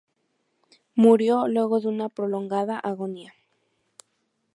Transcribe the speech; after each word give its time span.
Murió 0.95 1.47
luego 1.47 1.79
de 1.79 1.87
una 1.87 2.09
prolongada 2.09 2.79
agonía. 2.79 3.35